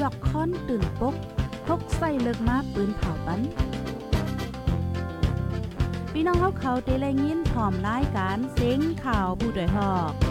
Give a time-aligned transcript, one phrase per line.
[0.00, 1.14] ยกค้อนตื่นปก
[1.66, 3.40] พกใส่เลิกมาปืนเผาปัน
[6.12, 10.25] พี่น้องเขาเขาเตะแลยินพร้อมรายการเซ็งข่าวผู้ด้วยหอก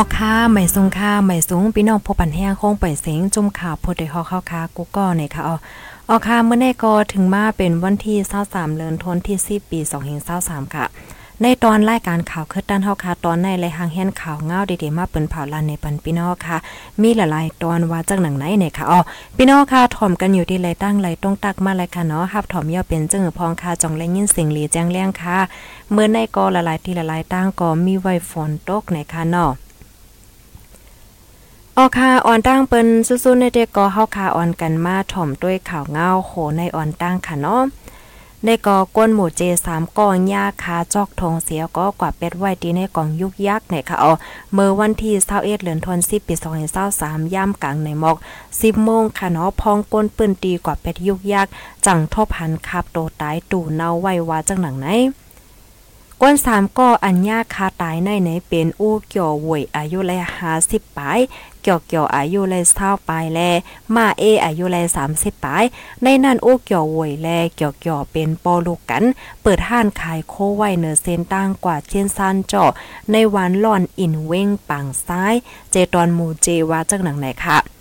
[0.00, 5.56] ออกค่าใหม่ทรงค่าใหม่สูงพี่น้องพบปันแห้งคงปล่อยเสียงจุ่มข่าวโพดได้ฮอเข้าค่ากูก็ในค่ะอ๋อ
[6.10, 8.16] ออกค่าเมื่อในกอถึงมาเป็นวันที่
[8.48, 9.80] 23เดือนธันวาคมที่10ปี
[10.26, 10.84] 2523ค่ะ
[11.42, 16.56] ในตอนรายการข่าวคือด้านเฮาค่ะตอนในและหางแห่นข่าวเงาเด็ๆมาเปิ้นเผาลันในปันพี่น้องค่ะ
[17.02, 19.00] มีหลายๆตอนว่าจังหนังไหนเนี่ยค่ะอ๋อ
[19.36, 25.38] พี่น้องค่ะถ่อมกันอยู่ที่ไรตั้งไรต้องตักมาเลยค่ะเนาะฮับถ่อมย่อเป็นจึงพองค่ะจ่องแลยินเสียงหลีแจ้งแรงค่ะ
[25.92, 29.67] เมื่อในกอหลายๆที่หลายๆตั้งก็มีไว้ฝนตกในค่ะเนาะ
[31.80, 37.62] ออค่ะอ่อนตั้งเปิ้นสู้ๆในเด็กก็เฮาคาอ่อนกันมาถ่อมด้วยข่าวเงาโหในอ่อนตั้งค่ะเนาะ
[38.44, 44.12] ในกอก้นหมู่เจ3กองยาคาจอกทองเสียก็กว่าเป็ดไว้ที่ในกองยุกยักษ์ในค่ะอ๋อ
[44.52, 46.34] เมื่อวันที่21เดือนธันวาคมปี
[46.84, 48.16] 2023ย่ำกลางในหมอก
[48.50, 51.52] 10โมงค่ะเนาะพองก้นปืนตีกว่าเป็ดยุกยักษ์
[51.86, 54.88] จังทบหันขับโตตายตู่เนาไว้ว่าจังหนังไหน
[56.22, 61.18] ก้นสามก็อัญญาคาตายในไหนเป็นอู้เกี่ยวหวยอายุเลยหาสิบปลาย
[61.62, 63.40] เกี่ยวเกี่ยวอายุเลยเศร้าปลายแล
[63.94, 65.64] มาเออายุเลยสามสิบปลาย
[66.02, 69.04] ในนั่นอู้เกี่ยวหวยแลเกี่ยวเกี่ยวเป็นปอลูกกัน
[69.42, 72.70] เปิดห้านขายโคไว้เนอเซนตั้งกว่าเช่นซานเจาะ
[73.12, 75.34] ในวันล่อนอินเว้งปังซ้าย
[75.70, 77.77] เจตอนหมูเจว่าจังหนังไหนค่ะ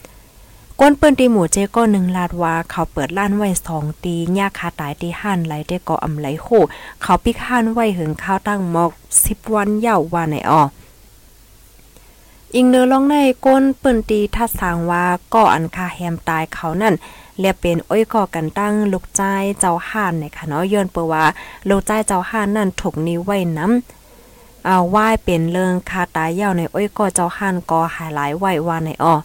[0.81, 6.47] ก้นเปิ้นตีหมูเจก็หนึ่งลาดว่าเขาเปิดล้านไว้สองตียาคาตายที่ห้านไหลได้ก็อำไหลโห
[7.01, 8.91] เขาปิกห้านไว้หึงข้าวตั้งหมอก
[9.25, 10.61] สิบวันเย่าว่าไหนอ้อ
[12.55, 13.15] อิงเนือลองใน
[13.45, 16.93] ก้นเปิ้นตีทัดสางว่าก่ออันคาแฮมตายเขานั่น
[17.39, 19.21] เรียเป็นอ้อยก่อกันตั้งลูกใจ
[19.59, 21.23] เจ้าห่านในค่ะเนาะย้อนเปว่า
[21.69, 29.15] ลูกใจเจ้าห่านนั่นถูกนิ้วไว้น้ำเอาว่ายเป็นเริงคาตายเย่าในอ้อยก่อเจ้าห่านก็หายหลายไหว้ว่าในอ้อ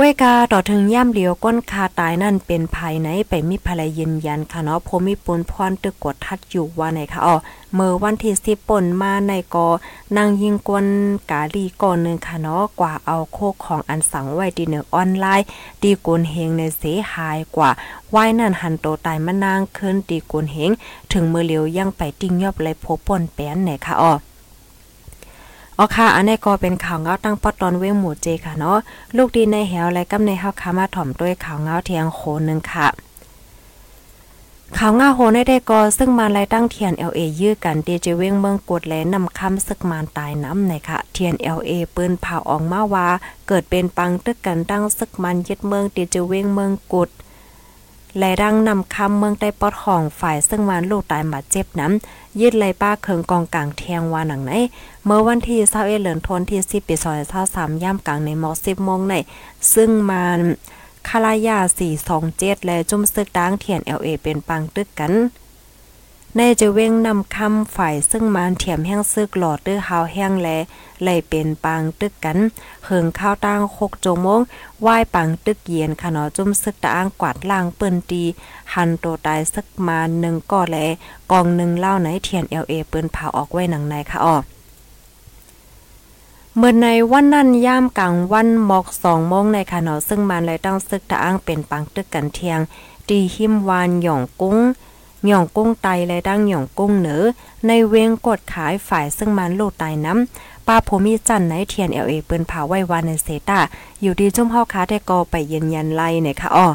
[0.00, 7.36] ก้วยกาต่อถึงย่ำเหลียวก้นคาตายนั่นเป็นภายในไปมีภรรยยืนยันค่ะเนาะพมีปุนพรตึกกดทัดอยู่ว่าไหนค่ะอ๋อ
[7.74, 9.68] เมื่อวันที่สิบปนมาในกอ
[10.16, 10.86] นางยิงกวน
[11.30, 15.46] กาลีก่อนหนึ่งค่ะเนาะกว่าเอาโคของอันสังไว้ดีเนือออนไลน์
[15.82, 16.82] ดีกุนเฮงในเส
[17.12, 17.70] หายกว่า
[18.14, 20.70] ว่ายนั่นหันโตตายมานางขึ้นดีกุนเฮง
[21.12, 24.12] ถึงเมื่อเหลียวยังไปติ้งยอบเลยพบปนแป้นไหนค่ะอ๋อ
[25.80, 28.78] อ๋อค่ะ อันนี้ก็เป็นข่าวเงาตั้งปอตอนเว้งหมู่เจค่ะเนาะ
[29.16, 32.88] ลูกดีในแหวและกำในเฮาคามาถ่อมด้วยข่าวเงาเทียงโคนึงค่ะ
[34.78, 43.08] ข่าวเงาโหในได้ก็ซึ่งมาไล่ตั้งเทียน LA ยื้อกันดีเจเว้งเมืองกดและนำคำซึกมานตายน้ำในค่ะเทียน LA ปืนเผาออกมาว่า
[43.48, 47.08] เกิดเป็นปังตึกกันตั้งซึกมันยึดเมืองดีเจเว้งเมืองกด
[48.18, 51.92] และรังนำคำเมืองใต้ปอดของฝ่ายซึ่งวานลูกตายบาดเจ็บนั้น
[52.40, 54.52] ยืดไลป้าเคิงกองกลางเทียงวาหนังไหน
[55.04, 56.94] เมื่อวันที่21เหลือนทนที่10ปี
[57.38, 59.14] 2023ย่ำกลางในมอ10โมงใน
[59.74, 60.40] ซึ่งมัน
[61.08, 61.58] คารายา
[62.12, 65.12] 427 และจุ่มซึกดังเทียน LA เป็นปังตึกกัน
[66.36, 70.48] ในจะเว้งนำคำฝ่ายซึ่งมานเถียมแห้งซึกหลอดด้วยหาวแห้งแล
[71.02, 72.38] ไหลเป็นปางตึกกัน
[72.84, 74.40] เหิงข้าวตั้งหกโจมง
[74.86, 78.24] ว่ายปังตึกเย็นขนอจุ่มซึกตะอ้างกวาดล่างเปิ้นตี
[78.74, 80.76] หันโตตายซึกมาหนึ่งก่อแล
[81.30, 84.42] กองหนึ่งเล่าไหนเทียนเอลเอเปิ้นเผาออกไว้หนังในค่ะออก
[86.56, 92.58] เมื่อในวันนั้นย่ามกลางวันหมอกสองโมงในค่ะเนาะซึ่งมันเลยตั้งซึกตะอ้างเป็นปังตึกกันเทียง
[93.08, 94.58] ตีหิมวานหย่องกุ้ง
[95.26, 97.22] หย่องกุ้งไตและดังหย่องกุ้งเหนือ
[97.66, 103.60] ในเวงกดขายฝ่ายซึ่งมันโลดตายน้ำป้าผมมีจันไหนเทียนเอลเอเปิ้นผาไว้วานในเซตา
[104.02, 106.68] อยู่ดีจุ่มเฮาค้าแต่ก็ไปเย็นยันไล่เนี่ยค่ะอ้อ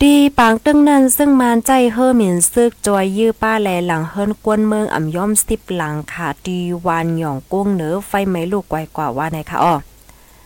[0.00, 9.74] ดีปางตึงนั้นซึ่งมานใจเฮอหมินซึกจอยยื้อป้าแลหลังเฮิรนกวนเมืองอ่ำย่อมสิบหลังค่ะดีวานหย่องกุ้งเหนือไฟไหม้ลูกไกวกว่าว่าในค่ะอ้อ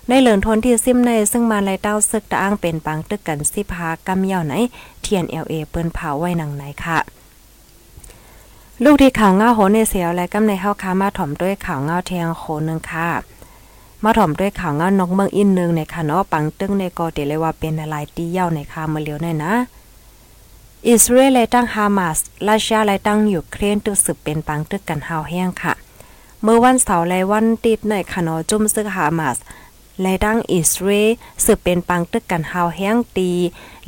[0.08, 4.54] ในเหลินทนที่ซิมในซึ่งมาไลเต้าซึกตะอ้างเป็นปังตึกกันสิพากำเย่าไหน
[5.02, 6.98] เทียนเอลเอเปิ้นเผาไว้หนังไหนค่ะ
[8.84, 13.08] ลูกที่ข่าวเงาโหในเสียวและกำในเฮาคามาถ่อมด้วยข่าวเงาเทียงโหนึงค่ะ
[14.04, 19.52] มาถ่อมด้วยข่าวเงานกเมืองอินนึงในค่ะเนาะปังตึงในก็เดเลยว่าเป็นอะไรตีเย้าในค่ะมาเลียวในนะ
[20.88, 22.18] อิสราเอลและตั้งฮามาส
[22.48, 25.74] รัสเซียและตั้งอยู่เครนตึกสืบเป็นปังตึกกันหาแห้งค่ะ
[26.42, 29.36] เมื่อวันเสาร์และวันติดในค่ะเนาะจุ่มซึกฮามาส
[30.02, 31.10] และตั้งอิสราเอล
[31.44, 33.30] สืบเป็นปังตึกกันหาวแห้งตี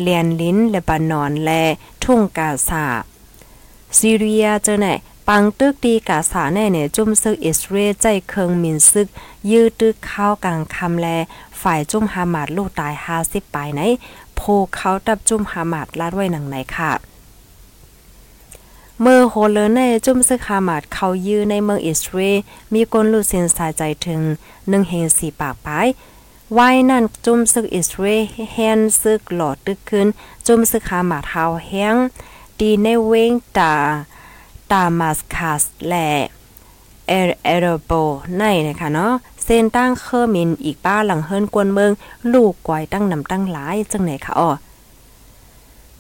[0.01, 1.63] เลียนลิ้นและบานอนและ
[2.03, 2.85] ทุ่งกาซา
[3.99, 4.87] ซีเรียเจอไหน
[5.29, 9.09] ปังตึกตีกาสาแน่เนี่ยจุ่มซึกอิสราเอลใจเคิงมินซึก
[9.51, 11.07] ยื้อตึกเข้ากลางคำแล
[11.61, 12.95] ฝ่ายจุ่มฮามาดลูกตาย
[13.25, 13.81] 50ปลายไหน
[14.37, 14.41] โพ
[14.75, 16.93] เขาตับจุ่มฮามาดลาดไว้หนังไหนค่ะ
[19.03, 22.37] เมื่อโฮเลในจุ่มซึกฮามาดเขายื้อในเมืองอิสราเอล
[22.75, 24.21] มีคนลูเซนสายใจถึง
[24.57, 25.87] 1เฮง4ปากปลาย
[26.53, 28.23] ไว้นั่นจุ่มซึกอิสราเอล
[28.53, 30.07] แฮนซึกหลอดตึกขึ้น
[30.47, 31.97] จุ่มซึกฮามาดเฮาแห้ง
[32.61, 33.75] ดีในเวงตา
[34.71, 36.11] ตามัสคัสและ
[37.09, 37.13] เอ
[37.45, 37.93] เอรโบ
[38.39, 39.13] ในนะคะเนาะ
[39.45, 41.93] เส้นตั้งเคอร์มินอีกป้าหลังเฮิรนกวนเมือง
[42.33, 44.51] ลูกกวยตั้งนำตั้งหลายจังไหนคะอ๋อ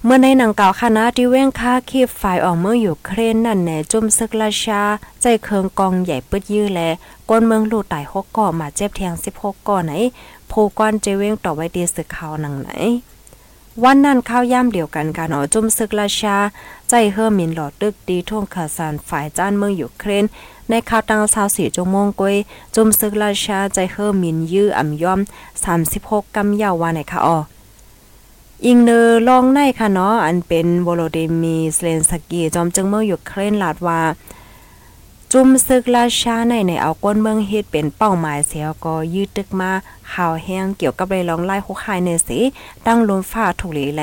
[0.04, 4.82] เมื่อในหนังเก่าคณะที่เว้งค่าคีบฝ่ายออกเมื่ออยู่เครนนั่นแหนจุ่มซึกราชา
[5.22, 6.80] ใจเคืองกองใหญ่ปึดยื้อแล
[7.28, 9.92] กวนเมืองลูตายหกก่อมาเจ็บแทงสิบหกก่อไหน
[10.50, 12.68] ผู้ก้อนเจเว้งต่อไว้ดีสึกเขาวหนังไหน
[13.84, 16.36] วันนั้นข้าวย่ำเดียวกันกันอ๋อจุ่มซึกราชา
[16.88, 20.24] ใจเฮอมินหลอดตึกดีท่วงขาสานฝ่ายจ้านเมืองอยู่เครน
[20.68, 22.36] ในข่าวตังสาวสีจงมงกวย
[22.74, 25.20] จุ่มซึกราชาใจเฮอมินยื้ออ่ำย่อม
[25.76, 27.38] 36กำยาววาในค่ะอ๋อ
[28.66, 34.00] อิงเนอลองในค่ะเนาะอันเป็นโวโลเดมีสเลนสกีจอมจึงเมืองอยู่เครนลาดว่า
[35.32, 39.70] จุ่มซึกราชาในในเอาก้นเมืองเฮ็ดเป็นเป้าหมายเสียก็ยืดตึกมา
[40.12, 42.38] ข่าวแห้งเกี่ยวกับไรลองไล่คุกคายในสิ
[42.86, 44.02] ตั้งลมฟ้าถูกเลยไหล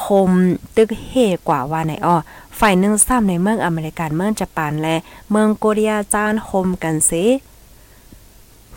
[0.00, 0.32] คม
[0.76, 1.12] ตึกเฮ
[1.48, 2.16] กว่าว่าในอ้อ
[2.58, 4.96] ฝ่ายหนึ่งซ้ำในเมืองอเมริกันเมืองญี่ปุ่นและ
[5.30, 7.24] เมืองโกเรียจานคมกันสิ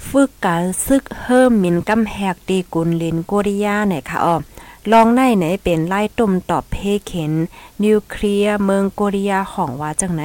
[0.08, 4.36] ฝึกการซึกเฮิมมินกำแหกตีกุลลินโกเรียเนี่ยค่ะอ้อ
[4.92, 6.76] ลองในไหนเป็นไล่ตุ่มตอบเพ
[7.08, 7.34] เข็น
[7.84, 10.24] นิวเคลียร์เมืองโกเรียของว่าจังไหน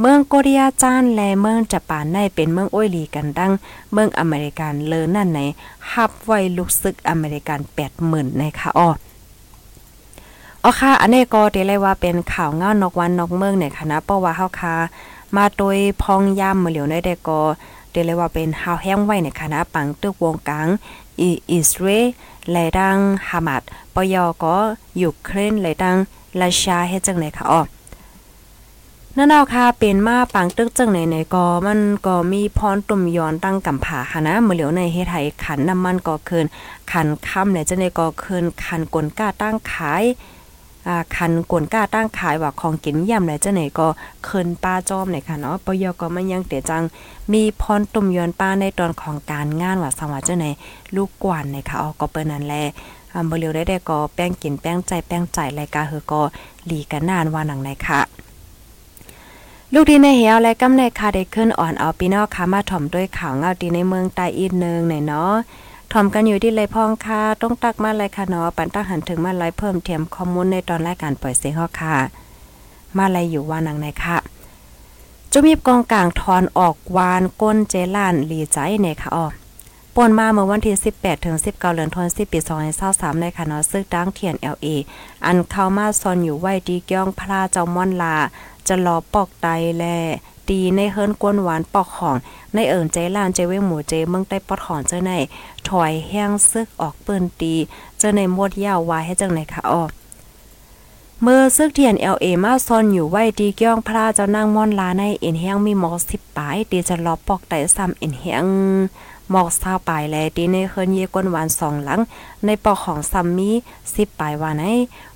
[0.00, 3.52] เมืองโกเรียจานและเมืองญี่ปุ่นในเป็นเมืองอ้อยลีกันดัง
[3.92, 5.40] เมืองอเมริกันเลอนั่นไหน
[5.92, 7.58] ฮับไว้ลูกซึกอเมริกัน
[7.98, 8.88] 80,000ในค่ะอ้อ
[10.64, 14.74] อ๋อค่ะ อันนี้ก็เดเลยว่าเป็นข่าวเงานอกวันนอกเมืองเนี่ยค่ะนะเพราะว่าเฮาค่ะ
[15.36, 17.40] มาโดยพองยามมื้อเหลียวในได้ก็
[17.90, 20.68] เดเลยว่าเป็นฮาวแห้งไว้ในคณะปังตึกวงกลาง
[21.52, 22.06] อิสราเอล
[22.50, 23.62] แลดังฮามาด
[23.94, 24.56] ปยก็
[25.02, 25.96] ยูเครนแลดัง
[26.40, 27.60] ราชาเฮ็ดจังไหนค่ะอ๋อ
[29.16, 36.46] นั่นเอาค่ะเป็นมาปังตึกจังไหนไหนก็มันก็มีพรตุ่มย้อนตั้งกำผาค่ะนะมื้อเหลียวในเฮ็ดให้ขันน้ำมันก็คืน
[36.92, 40.04] ขันค่ำไหนจังได๋ก็คืนขันกลก้าตั้งขาย
[41.16, 43.88] คันกวนก้าตั้งขายว่าของกินย่ำไหนจะไหนก็
[44.24, 46.82] เคินป้าจอมไหนค่ะเนาะปยก็มันยังเตจัง
[47.32, 50.44] มีพรตุ่มยอนป้าในตอนของการงานว่าสังว่าจะไหน
[50.94, 52.54] ลูกกวนไหนค่ะออก็เปิ้นนั่นแล
[53.12, 56.22] อ่าบ่เลียวได้ได้ก็แป้งกินแป้งใจแป้งใจรายการเฮอก็
[56.66, 58.00] หลีกันนานว่าหนังไหนค่ะ
[59.74, 65.32] ลูกดีในเหวและกำในคาได้ขึ้นอ่อนเอาปีนอค่ะมาถ่อมด้วยข่าวเงาดีในเมืองใต้อีกนึงหนเนาะ
[65.94, 71.96] ถอมกันอยู่ที่ไรพองค่ะต้องตักมาไรค่ะเนาะปันตั้งหันถึงมาไรเพิ่มเทียมข้อมูลในตอนรายการปล่อยเสียงฮอค่ะ
[72.96, 74.16] มาไรอยู่ว่านังไหนค่ะ
[75.32, 79.26] จะมีบกองกลางทอนออกวานก้นเจลานหลีใจเนี่ยค่ะอ๋อ
[79.96, 82.38] ปนมาเมื่อวันที่ 18 ถึง 19เดือนธันวาคมปี
[82.80, 84.66] 2023ในค่ะเนาะซึกดังเทียน LA
[85.26, 88.16] อันเข้ามาซอนอยู่ไว้ดีก้องพระเจ้าม่อนลา
[88.68, 89.46] จะรอปอกไต
[89.78, 89.84] แล
[90.48, 92.16] ตีในเฮิรนกวนหวานปอกของ
[92.54, 95.12] ในเอิญใจลานใจเว้งหมูเจเมืองใต้ปอดของเจ้าใน
[95.68, 97.54] ถอยแห้งซึกออกปืนตี
[97.98, 99.82] เจ้าในมดยาววายให้จังไหนคะอ้อ
[101.22, 108.46] เมื่อซึกเทียนเอลเอมาซอนอยู่ไว้ดีก้องพระเจ้านั่งม่อนลาในเอ็นแห้งมีมอสิบปลายตีจะรอปอกไตซ้ำเอ็นแห้ง
[109.30, 112.00] หมอกซาปลายแลตีในเคินเยกวนหวานสองหลัง
[112.44, 113.50] ในปอกของซัมมี
[113.94, 114.64] สิบปลายวาใน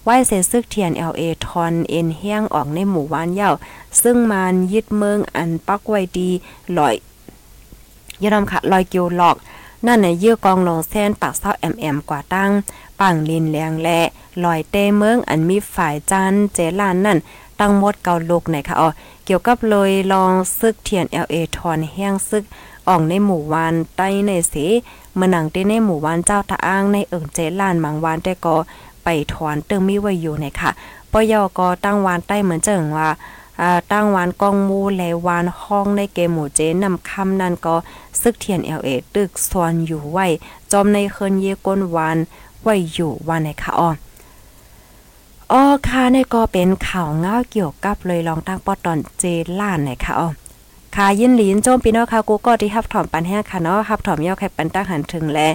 [0.02, 3.50] ไหวเสซึกเทียน LA ทอนเอ็นแห้งออกในหมู่วานเย้า
[4.02, 6.30] ซึ่งมันยึดเมืองอันปักไว้ดี
[6.78, 6.94] ลอย
[8.22, 9.36] ยนำค่ะลอยเกียวหลอก
[9.86, 12.50] นั่นในเยื่อกองลงเส้นปากเศร้าแอมแอมกว่าตั้ง
[13.00, 13.88] ปังลินแรงแล
[14.44, 17.18] ลอยเตเมืองอันมีฝ่ายจันเจลานนั่น
[17.66, 18.88] ตั้งหมดเกาลูกไหนค่ะอ๋อ
[19.24, 22.44] เกี่ยวกับเลยลองซึกเทียน LA ทอนแห้งซึก
[22.88, 24.54] อ่องในหมู่วานใต้ในเส
[25.14, 28.56] เมื่อหนังได้ในหมู่วานเจ้าตะอ้างในเอิงเจลานมังวานแต่ก็
[29.04, 30.70] ไปถอนเติงมีไว้อยู่ในค่ะ
[31.12, 33.08] ปยก็ตั้งวานใต้เหมือนเจิงว่า
[33.92, 37.74] ตั้งวานกองมูแลวานห้องในเกมหมู่เจนำคำนั่นก็
[38.20, 40.26] ซึกเทียนเอลเอตึกซวนอยู่ไว้
[40.72, 42.16] จอมในเคินเยก้นวาน
[42.62, 43.90] ไว้อยู่ว่าในค่ะอ้อ
[45.56, 49.24] อ๋อค่ะในก็เป็นข่าวเงาเกี่ยวกับเลยลองตั้งปอตอนเจ
[49.60, 50.28] ล้านหนค่ะอ๋อ
[50.96, 55.48] ค่ะยินหลีนโจมพี่น้องค่ะกูก็ที่ฮับถอมปันแห้งค่ะเนาะฮับถอมยอแขกปันตั้งหันถึงและ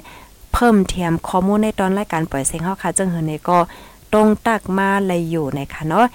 [0.54, 3.58] เพิ่มเทียมข้อมูลในตอนรายการปล่อยเสียงเฮาค่ะจึงเฮือนี่ก็
[4.14, 6.06] ตรงตักมาเลยอยู่ในค่ะเนาะ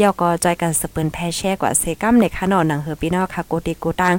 [0.00, 4.14] ยอก็จอยกันสเปินแพแช่กว่าเซกัมในค่ะเนาะหนังเฮือพี่น้องค่ะกูติกูตัง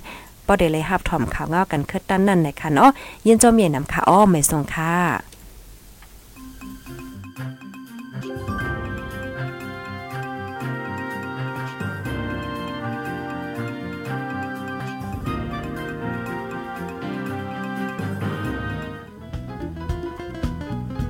[0.46, 2.90] บ่ได้เลยฮับถอมข่าวเงากันคึดด้านนั้นในค่ะเนาะ
[3.28, 5.35] ยินโจมเมียนำค่ะอ้อไม่ส่งค่ะ